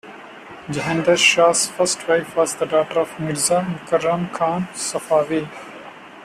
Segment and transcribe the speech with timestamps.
[0.71, 5.47] Jahandar Shah's first wife was the daughter of Mirza Mukarram Khan Safavi.